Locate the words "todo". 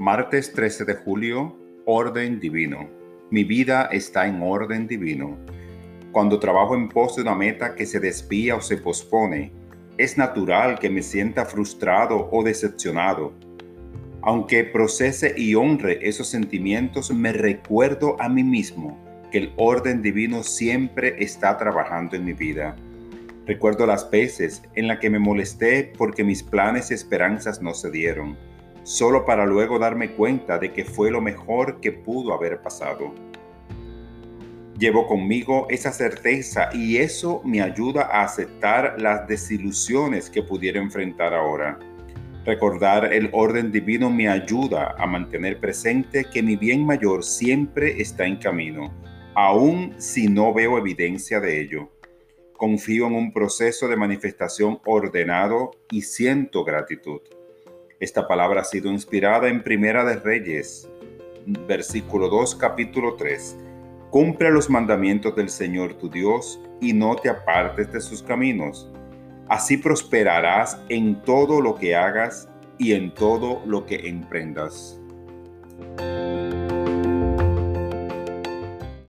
71.24-71.60, 73.12-73.60